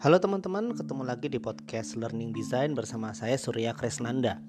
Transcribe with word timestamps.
Halo 0.00 0.16
teman-teman, 0.16 0.72
ketemu 0.72 1.04
lagi 1.04 1.28
di 1.28 1.36
podcast 1.36 1.92
Learning 1.92 2.32
Design 2.32 2.72
bersama 2.72 3.12
saya 3.12 3.36
Surya 3.36 3.76
Kresnanda. 3.76 4.40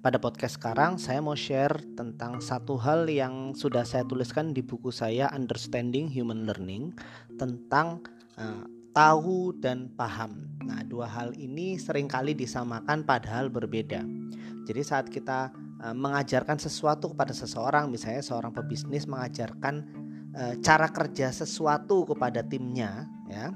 Pada 0.00 0.16
podcast 0.16 0.56
sekarang 0.56 0.96
saya 0.96 1.20
mau 1.20 1.36
share 1.36 1.76
tentang 1.92 2.40
satu 2.40 2.80
hal 2.80 3.04
yang 3.12 3.52
sudah 3.52 3.84
saya 3.84 4.08
tuliskan 4.08 4.56
di 4.56 4.64
buku 4.64 4.88
saya 4.88 5.28
Understanding 5.36 6.08
Human 6.08 6.48
Learning 6.48 6.96
tentang 7.36 8.00
uh, 8.40 8.64
tahu 8.96 9.52
dan 9.60 9.92
paham. 9.92 10.48
Nah, 10.64 10.80
dua 10.88 11.04
hal 11.04 11.36
ini 11.36 11.76
sering 11.76 12.08
kali 12.08 12.32
disamakan 12.32 13.04
padahal 13.04 13.52
berbeda. 13.52 14.00
Jadi 14.64 14.80
saat 14.80 15.12
kita 15.12 15.52
uh, 15.84 15.92
mengajarkan 15.92 16.56
sesuatu 16.56 17.12
kepada 17.12 17.36
seseorang, 17.36 17.92
misalnya 17.92 18.24
seorang 18.24 18.56
pebisnis 18.56 19.04
mengajarkan 19.04 19.84
uh, 20.32 20.56
cara 20.64 20.88
kerja 20.88 21.28
sesuatu 21.28 22.08
kepada 22.08 22.40
timnya, 22.40 23.04
ya 23.28 23.52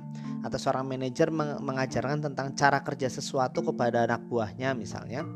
atau 0.48 0.56
seorang 0.56 0.88
manajer 0.88 1.28
mengajarkan 1.60 2.24
tentang 2.32 2.56
cara 2.56 2.80
kerja 2.80 3.12
sesuatu 3.12 3.60
kepada 3.60 4.08
anak 4.08 4.24
buahnya 4.26 4.72
misalnya 4.72 5.28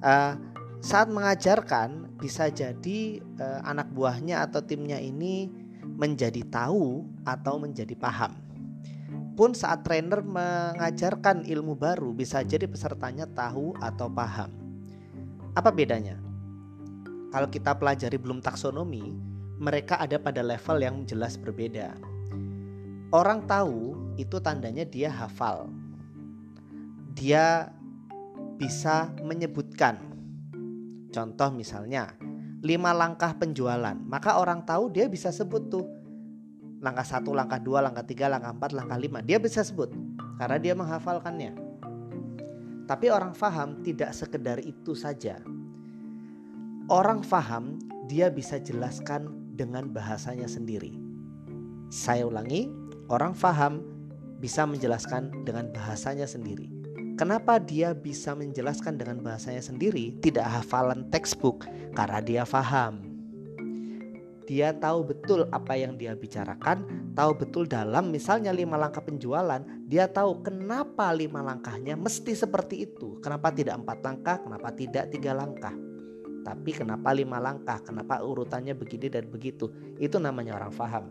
uh, 0.00 0.34
saat 0.80 1.10
mengajarkan 1.10 2.14
bisa 2.20 2.48
jadi 2.52 3.20
uh, 3.40 3.60
anak 3.66 3.90
buahnya 3.92 4.46
atau 4.46 4.62
timnya 4.62 5.00
ini 5.02 5.50
menjadi 5.82 6.42
tahu 6.46 7.06
atau 7.24 7.58
menjadi 7.58 7.94
paham. 7.96 8.34
Pun 9.36 9.52
saat 9.52 9.84
trainer 9.84 10.24
mengajarkan 10.24 11.44
ilmu 11.44 11.76
baru 11.76 12.16
bisa 12.16 12.40
jadi 12.40 12.64
pesertanya 12.64 13.28
tahu 13.28 13.76
atau 13.82 14.08
paham. 14.08 14.48
Apa 15.52 15.68
bedanya? 15.68 16.16
Kalau 17.32 17.48
kita 17.52 17.76
pelajari 17.76 18.16
belum 18.16 18.40
taksonomi 18.40 19.12
mereka 19.60 20.00
ada 20.00 20.16
pada 20.20 20.40
level 20.40 20.78
yang 20.80 20.96
jelas 21.04 21.36
berbeda. 21.36 21.96
Orang 23.12 23.44
tahu 23.44 23.96
itu 24.16 24.36
tandanya 24.40 24.84
dia 24.84 25.12
hafal. 25.12 25.68
Dia 27.16 27.72
bisa 28.60 29.12
menyebutkan. 29.24 30.00
Contoh 31.12 31.48
misalnya, 31.52 32.12
lima 32.60 32.92
langkah 32.92 33.32
penjualan. 33.36 33.96
Maka 33.96 34.36
orang 34.36 34.64
tahu 34.68 34.92
dia 34.92 35.08
bisa 35.08 35.32
sebut 35.32 35.68
tuh. 35.72 35.86
Langkah 36.84 37.08
satu, 37.08 37.32
langkah 37.32 37.56
dua, 37.56 37.80
langkah 37.80 38.04
tiga, 38.04 38.28
langkah 38.28 38.52
empat, 38.52 38.76
langkah 38.76 39.00
lima. 39.00 39.24
Dia 39.24 39.40
bisa 39.40 39.64
sebut. 39.64 39.88
Karena 40.36 40.60
dia 40.60 40.76
menghafalkannya. 40.76 41.56
Tapi 42.84 43.06
orang 43.08 43.32
faham 43.32 43.80
tidak 43.80 44.12
sekedar 44.12 44.60
itu 44.60 44.92
saja. 44.92 45.40
Orang 46.86 47.24
faham 47.24 47.80
dia 48.06 48.28
bisa 48.28 48.60
jelaskan 48.60 49.32
dengan 49.56 49.88
bahasanya 49.90 50.46
sendiri. 50.46 50.94
Saya 51.90 52.28
ulangi, 52.28 52.70
Orang 53.06 53.38
faham 53.38 53.86
bisa 54.36 54.68
menjelaskan 54.68 55.44
dengan 55.44 55.72
bahasanya 55.72 56.28
sendiri. 56.28 56.68
Kenapa 57.16 57.56
dia 57.56 57.96
bisa 57.96 58.36
menjelaskan 58.36 59.00
dengan 59.00 59.24
bahasanya 59.24 59.64
sendiri, 59.64 60.12
tidak 60.20 60.44
hafalan 60.52 61.08
textbook? 61.08 61.64
Karena 61.96 62.20
dia 62.20 62.44
faham. 62.44 63.00
Dia 64.46 64.76
tahu 64.76 65.10
betul 65.10 65.48
apa 65.50 65.74
yang 65.74 65.98
dia 65.98 66.14
bicarakan, 66.14 67.10
tahu 67.18 67.34
betul 67.34 67.66
dalam 67.66 68.14
misalnya 68.14 68.54
lima 68.54 68.78
langkah 68.78 69.02
penjualan, 69.02 69.58
dia 69.88 70.06
tahu 70.06 70.44
kenapa 70.44 71.10
lima 71.10 71.42
langkahnya 71.42 71.98
mesti 71.98 72.36
seperti 72.36 72.86
itu. 72.86 73.18
Kenapa 73.24 73.50
tidak 73.50 73.82
empat 73.82 73.98
langkah, 74.06 74.36
kenapa 74.44 74.68
tidak 74.76 75.10
tiga 75.10 75.34
langkah. 75.34 75.74
Tapi 76.46 76.70
kenapa 76.70 77.10
lima 77.10 77.42
langkah, 77.42 77.82
kenapa 77.82 78.22
urutannya 78.22 78.78
begini 78.78 79.10
dan 79.10 79.26
begitu. 79.26 79.66
Itu 79.98 80.22
namanya 80.22 80.54
orang 80.62 80.70
faham. 80.70 81.10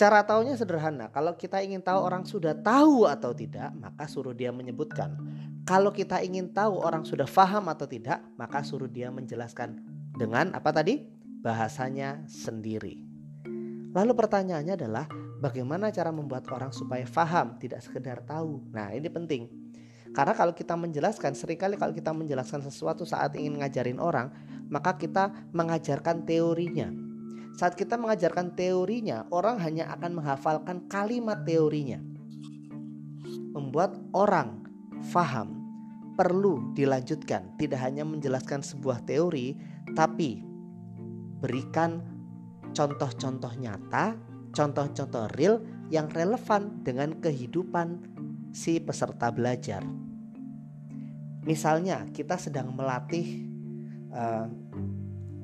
Cara 0.00 0.24
tahunya 0.24 0.56
sederhana. 0.56 1.12
Kalau 1.12 1.36
kita 1.36 1.60
ingin 1.60 1.84
tahu 1.84 2.00
orang 2.00 2.24
sudah 2.24 2.56
tahu 2.56 3.04
atau 3.04 3.36
tidak, 3.36 3.68
maka 3.76 4.08
suruh 4.08 4.32
dia 4.32 4.48
menyebutkan. 4.48 5.12
Kalau 5.68 5.92
kita 5.92 6.24
ingin 6.24 6.56
tahu 6.56 6.80
orang 6.80 7.04
sudah 7.04 7.28
faham 7.28 7.68
atau 7.68 7.84
tidak, 7.84 8.24
maka 8.40 8.64
suruh 8.64 8.88
dia 8.88 9.12
menjelaskan 9.12 9.76
dengan 10.16 10.56
apa 10.56 10.72
tadi? 10.72 11.04
Bahasanya 11.44 12.24
sendiri. 12.24 12.96
Lalu 13.92 14.16
pertanyaannya 14.16 14.72
adalah 14.80 15.04
bagaimana 15.36 15.92
cara 15.92 16.08
membuat 16.08 16.48
orang 16.48 16.72
supaya 16.72 17.04
faham, 17.04 17.60
tidak 17.60 17.84
sekedar 17.84 18.24
tahu. 18.24 18.72
Nah, 18.72 18.96
ini 18.96 19.12
penting. 19.12 19.52
Karena 20.16 20.32
kalau 20.32 20.56
kita 20.56 20.80
menjelaskan, 20.80 21.36
sering 21.36 21.60
kali 21.60 21.76
kalau 21.76 21.92
kita 21.92 22.16
menjelaskan 22.16 22.64
sesuatu 22.64 23.04
saat 23.04 23.36
ingin 23.36 23.60
ngajarin 23.60 24.00
orang, 24.00 24.32
maka 24.72 24.96
kita 24.96 25.28
mengajarkan 25.52 26.24
teorinya 26.24 27.09
saat 27.56 27.74
kita 27.76 27.98
mengajarkan 28.00 28.54
teorinya, 28.54 29.26
orang 29.34 29.60
hanya 29.60 29.90
akan 29.92 30.22
menghafalkan 30.22 30.86
kalimat 30.86 31.42
teorinya. 31.44 31.98
Membuat 33.50 33.98
orang 34.14 34.64
faham 35.10 35.60
perlu 36.14 36.72
dilanjutkan, 36.76 37.56
tidak 37.56 37.80
hanya 37.80 38.04
menjelaskan 38.04 38.60
sebuah 38.60 39.04
teori, 39.08 39.56
tapi 39.96 40.44
berikan 41.40 42.04
contoh-contoh 42.76 43.56
nyata, 43.56 44.14
contoh-contoh 44.52 45.32
real 45.34 45.64
yang 45.88 46.06
relevan 46.12 46.84
dengan 46.84 47.18
kehidupan 47.18 48.04
si 48.54 48.78
peserta 48.78 49.32
belajar. 49.32 49.82
Misalnya, 51.48 52.04
kita 52.12 52.36
sedang 52.36 52.76
melatih 52.76 53.48
uh, 54.12 54.46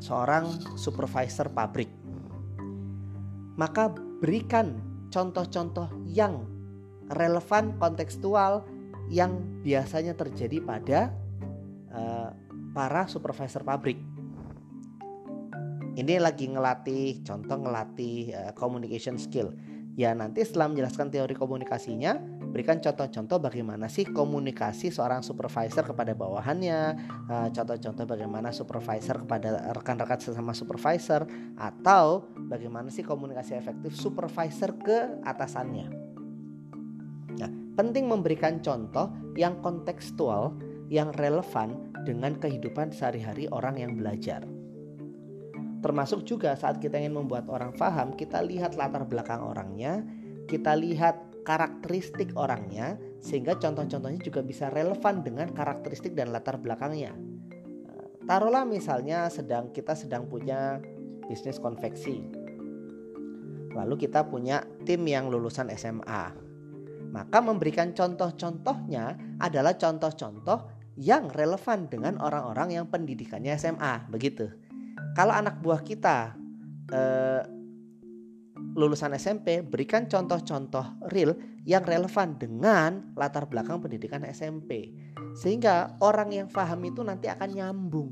seorang 0.00 0.48
supervisor 0.76 1.48
pabrik. 1.52 1.88
Maka 3.56 3.88
berikan 4.20 4.76
contoh-contoh 5.08 5.88
yang 6.04 6.44
relevan 7.12 7.76
kontekstual 7.78 8.66
yang 9.08 9.38
biasanya 9.62 10.18
terjadi 10.18 10.58
pada 10.60 11.00
uh, 11.94 12.30
para 12.74 13.06
supervisor 13.06 13.62
pabrik. 13.62 13.96
Ini 15.96 16.20
lagi 16.20 16.52
ngelatih, 16.52 17.24
contoh 17.24 17.56
ngelatih 17.56 18.36
uh, 18.36 18.52
communication 18.52 19.16
skill. 19.16 19.56
Ya 19.96 20.12
nanti 20.12 20.44
setelah 20.44 20.68
menjelaskan 20.68 21.08
teori 21.08 21.32
komunikasinya, 21.32 22.20
berikan 22.56 22.80
contoh-contoh 22.80 23.36
bagaimana 23.36 23.84
sih 23.84 24.08
komunikasi 24.08 24.88
seorang 24.88 25.20
supervisor 25.20 25.84
kepada 25.84 26.16
bawahannya, 26.16 26.80
eh, 27.28 27.48
contoh-contoh 27.52 28.08
bagaimana 28.08 28.48
supervisor 28.48 29.28
kepada 29.28 29.76
rekan-rekan 29.76 30.16
sesama 30.16 30.56
supervisor, 30.56 31.28
atau 31.60 32.32
bagaimana 32.48 32.88
sih 32.88 33.04
komunikasi 33.04 33.60
efektif 33.60 33.92
supervisor 33.92 34.72
ke 34.80 35.20
atasannya. 35.20 35.92
Nah, 37.36 37.50
penting 37.76 38.08
memberikan 38.08 38.64
contoh 38.64 39.12
yang 39.36 39.60
kontekstual, 39.60 40.56
yang 40.88 41.12
relevan 41.12 41.92
dengan 42.08 42.40
kehidupan 42.40 42.88
sehari-hari 42.88 43.52
orang 43.52 43.76
yang 43.76 44.00
belajar. 44.00 44.48
Termasuk 45.84 46.24
juga 46.24 46.56
saat 46.56 46.80
kita 46.80 46.96
ingin 46.96 47.20
membuat 47.20 47.52
orang 47.52 47.76
paham, 47.76 48.16
kita 48.16 48.40
lihat 48.40 48.80
latar 48.80 49.04
belakang 49.04 49.44
orangnya, 49.44 50.00
kita 50.48 50.72
lihat 50.72 51.25
karakteristik 51.46 52.34
orangnya, 52.34 52.98
sehingga 53.22 53.54
contoh-contohnya 53.54 54.18
juga 54.18 54.42
bisa 54.42 54.66
relevan 54.74 55.22
dengan 55.22 55.54
karakteristik 55.54 56.18
dan 56.18 56.34
latar 56.34 56.58
belakangnya. 56.58 57.14
Eh, 57.14 58.06
taruhlah 58.26 58.66
misalnya 58.66 59.30
sedang 59.30 59.70
kita 59.70 59.94
sedang 59.94 60.26
punya 60.26 60.82
bisnis 61.30 61.62
konveksi. 61.62 62.26
Lalu 63.72 63.94
kita 63.94 64.26
punya 64.26 64.66
tim 64.82 65.06
yang 65.06 65.30
lulusan 65.30 65.70
SMA. 65.78 66.34
Maka 67.14 67.38
memberikan 67.38 67.94
contoh-contohnya 67.94 69.38
adalah 69.38 69.78
contoh-contoh 69.78 70.74
yang 70.98 71.30
relevan 71.30 71.86
dengan 71.86 72.18
orang-orang 72.18 72.74
yang 72.74 72.90
pendidikannya 72.90 73.54
SMA, 73.54 74.10
begitu 74.10 74.50
kalau 75.16 75.32
anak 75.32 75.64
buah 75.64 75.80
kita 75.80 76.36
eh, 76.92 77.42
lulusan 78.76 79.16
SMP, 79.16 79.64
berikan 79.64 80.04
contoh-contoh 80.04 81.08
real 81.08 81.32
yang 81.64 81.80
relevan 81.82 82.36
dengan 82.36 83.16
latar 83.16 83.48
belakang 83.48 83.80
pendidikan 83.80 84.20
SMP. 84.28 84.92
Sehingga 85.32 85.96
orang 86.04 86.30
yang 86.30 86.48
paham 86.52 86.84
itu 86.84 87.00
nanti 87.00 87.32
akan 87.32 87.50
nyambung. 87.56 88.10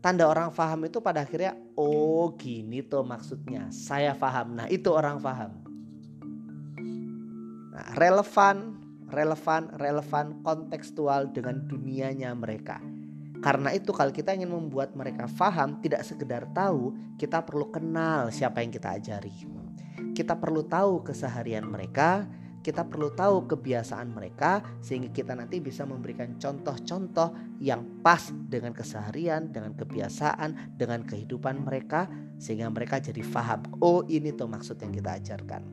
Tanda 0.00 0.24
orang 0.24 0.48
paham 0.48 0.88
itu 0.88 1.04
pada 1.04 1.28
akhirnya, 1.28 1.52
oh 1.76 2.32
gini 2.40 2.80
tuh 2.80 3.04
maksudnya, 3.04 3.68
saya 3.68 4.16
paham. 4.16 4.56
Nah 4.56 4.66
itu 4.72 4.88
orang 4.88 5.20
paham. 5.20 5.60
Nah, 7.76 7.86
relevan, 8.00 8.80
relevan, 9.12 9.62
relevan, 9.76 10.40
kontekstual 10.40 11.28
dengan 11.36 11.68
dunianya 11.68 12.32
mereka. 12.32 12.80
Karena 13.40 13.72
itu 13.72 13.90
kalau 13.96 14.12
kita 14.12 14.36
ingin 14.36 14.52
membuat 14.52 14.92
mereka 14.92 15.24
faham 15.24 15.80
tidak 15.80 16.04
sekedar 16.04 16.44
tahu, 16.52 16.92
kita 17.16 17.40
perlu 17.40 17.72
kenal 17.72 18.28
siapa 18.28 18.60
yang 18.60 18.68
kita 18.68 19.00
ajari. 19.00 19.32
Kita 20.12 20.36
perlu 20.36 20.68
tahu 20.68 21.00
keseharian 21.00 21.64
mereka, 21.64 22.28
kita 22.60 22.84
perlu 22.84 23.08
tahu 23.16 23.48
kebiasaan 23.48 24.12
mereka 24.12 24.60
sehingga 24.84 25.08
kita 25.08 25.32
nanti 25.32 25.64
bisa 25.64 25.88
memberikan 25.88 26.36
contoh-contoh 26.36 27.32
yang 27.56 28.04
pas 28.04 28.28
dengan 28.28 28.76
keseharian, 28.76 29.48
dengan 29.48 29.72
kebiasaan, 29.72 30.76
dengan 30.76 31.08
kehidupan 31.08 31.64
mereka 31.64 32.12
sehingga 32.36 32.68
mereka 32.68 33.00
jadi 33.00 33.24
faham. 33.24 33.64
Oh, 33.80 34.04
ini 34.12 34.36
tuh 34.36 34.52
maksud 34.52 34.76
yang 34.84 34.92
kita 34.92 35.16
ajarkan. 35.16 35.64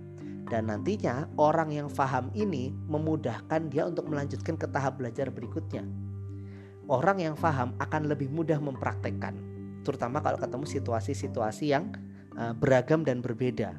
Dan 0.47 0.71
nantinya 0.71 1.27
orang 1.35 1.75
yang 1.75 1.91
faham 1.91 2.31
ini 2.31 2.71
memudahkan 2.71 3.67
dia 3.67 3.83
untuk 3.83 4.07
melanjutkan 4.07 4.55
ke 4.55 4.71
tahap 4.71 4.95
belajar 4.95 5.27
berikutnya. 5.27 6.06
Orang 6.87 7.19
yang 7.19 7.35
faham 7.35 7.75
akan 7.83 8.07
lebih 8.07 8.31
mudah 8.31 8.63
mempraktekkan, 8.63 9.35
terutama 9.83 10.23
kalau 10.23 10.39
ketemu 10.39 10.63
situasi-situasi 10.63 11.75
yang 11.75 11.91
uh, 12.39 12.55
beragam 12.55 13.03
dan 13.03 13.19
berbeda. 13.19 13.75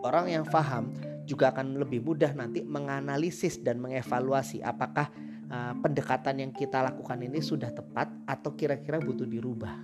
Orang 0.00 0.32
yang 0.32 0.48
faham 0.48 0.96
juga 1.28 1.52
akan 1.52 1.76
lebih 1.76 2.00
mudah 2.00 2.32
nanti 2.32 2.64
menganalisis 2.64 3.60
dan 3.60 3.84
mengevaluasi 3.84 4.64
apakah 4.64 5.12
uh, 5.52 5.76
pendekatan 5.84 6.40
yang 6.40 6.52
kita 6.56 6.80
lakukan 6.80 7.20
ini 7.20 7.44
sudah 7.44 7.68
tepat 7.68 8.08
atau 8.24 8.56
kira-kira 8.56 8.96
butuh 8.96 9.28
dirubah. 9.28 9.76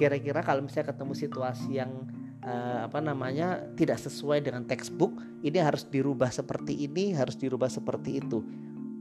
Kira-kira 0.00 0.40
kalau 0.40 0.64
misalnya 0.64 0.96
ketemu 0.96 1.12
situasi 1.12 1.76
yang 1.76 2.08
uh, 2.40 2.88
apa 2.88 3.04
namanya 3.04 3.68
tidak 3.76 4.00
sesuai 4.00 4.48
dengan 4.48 4.64
textbook 4.64 5.12
ini 5.44 5.60
harus 5.60 5.84
dirubah 5.84 6.32
seperti 6.32 6.88
ini 6.88 7.12
harus 7.12 7.36
dirubah 7.36 7.68
seperti 7.68 8.22
itu 8.22 8.42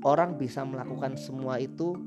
orang 0.05 0.37
bisa 0.37 0.61
melakukan 0.65 1.17
semua 1.17 1.57
itu 1.57 1.97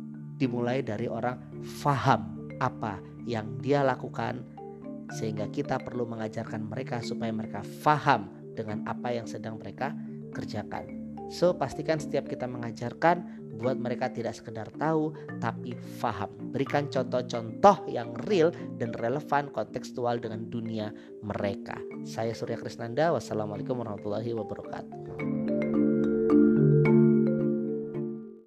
dimulai 0.41 0.81
dari 0.81 1.05
orang 1.05 1.61
faham 1.61 2.49
apa 2.57 2.97
yang 3.29 3.61
dia 3.61 3.85
lakukan 3.85 4.41
sehingga 5.13 5.53
kita 5.53 5.77
perlu 5.77 6.09
mengajarkan 6.09 6.65
mereka 6.65 7.05
supaya 7.05 7.29
mereka 7.29 7.61
faham 7.85 8.33
dengan 8.57 8.81
apa 8.89 9.13
yang 9.13 9.29
sedang 9.29 9.61
mereka 9.61 9.93
kerjakan. 10.33 11.01
So 11.31 11.55
pastikan 11.55 12.03
setiap 12.03 12.27
kita 12.27 12.51
mengajarkan 12.51 13.39
buat 13.61 13.77
mereka 13.77 14.09
tidak 14.11 14.35
sekedar 14.35 14.67
tahu 14.81 15.15
tapi 15.39 15.77
faham. 16.01 16.33
Berikan 16.51 16.89
contoh-contoh 16.89 17.87
yang 17.87 18.17
real 18.27 18.51
dan 18.81 18.91
relevan 18.97 19.53
kontekstual 19.53 20.19
dengan 20.19 20.49
dunia 20.49 20.91
mereka. 21.23 21.79
Saya 22.03 22.35
Surya 22.35 22.59
Krisnanda. 22.59 23.15
Wassalamualaikum 23.15 23.79
warahmatullahi 23.79 24.33
wabarakatuh. 24.35 25.40